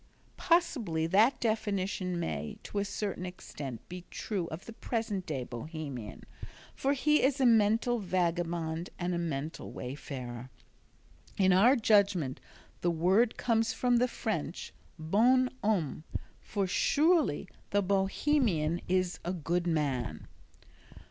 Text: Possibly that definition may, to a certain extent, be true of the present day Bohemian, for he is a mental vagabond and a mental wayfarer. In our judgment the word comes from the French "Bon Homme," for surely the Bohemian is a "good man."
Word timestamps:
Possibly 0.37 1.05
that 1.05 1.39
definition 1.39 2.19
may, 2.19 2.57
to 2.63 2.79
a 2.79 2.85
certain 2.85 3.23
extent, 3.23 3.87
be 3.87 4.03
true 4.09 4.47
of 4.47 4.65
the 4.65 4.73
present 4.73 5.27
day 5.27 5.43
Bohemian, 5.43 6.23
for 6.73 6.93
he 6.93 7.21
is 7.21 7.39
a 7.39 7.45
mental 7.45 7.99
vagabond 7.99 8.89
and 8.97 9.13
a 9.13 9.19
mental 9.19 9.71
wayfarer. 9.71 10.49
In 11.37 11.53
our 11.53 11.75
judgment 11.75 12.39
the 12.81 12.89
word 12.89 13.37
comes 13.37 13.73
from 13.73 13.97
the 13.97 14.07
French 14.07 14.73
"Bon 14.97 15.49
Homme," 15.63 16.03
for 16.39 16.65
surely 16.65 17.47
the 17.69 17.83
Bohemian 17.83 18.81
is 18.87 19.19
a 19.23 19.33
"good 19.33 19.67
man." 19.67 20.25